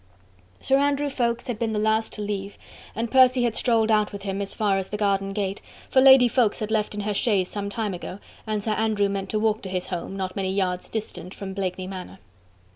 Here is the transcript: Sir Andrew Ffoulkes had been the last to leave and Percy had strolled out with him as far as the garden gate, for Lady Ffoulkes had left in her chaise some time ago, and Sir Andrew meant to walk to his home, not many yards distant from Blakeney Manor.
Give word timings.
Sir 0.59 0.79
Andrew 0.79 1.09
Ffoulkes 1.09 1.45
had 1.45 1.59
been 1.59 1.73
the 1.73 1.77
last 1.77 2.11
to 2.13 2.23
leave 2.23 2.57
and 2.95 3.11
Percy 3.11 3.43
had 3.43 3.55
strolled 3.55 3.91
out 3.91 4.11
with 4.11 4.23
him 4.23 4.41
as 4.41 4.55
far 4.55 4.79
as 4.79 4.87
the 4.87 4.97
garden 4.97 5.31
gate, 5.31 5.61
for 5.91 6.01
Lady 6.01 6.27
Ffoulkes 6.27 6.57
had 6.57 6.71
left 6.71 6.95
in 6.95 7.01
her 7.01 7.13
chaise 7.13 7.49
some 7.51 7.69
time 7.69 7.93
ago, 7.93 8.17
and 8.47 8.63
Sir 8.63 8.71
Andrew 8.71 9.09
meant 9.09 9.29
to 9.29 9.37
walk 9.37 9.61
to 9.61 9.69
his 9.69 9.89
home, 9.89 10.17
not 10.17 10.35
many 10.35 10.51
yards 10.51 10.89
distant 10.89 11.35
from 11.35 11.53
Blakeney 11.53 11.85
Manor. 11.85 12.17